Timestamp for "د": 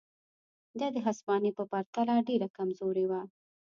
0.95-0.97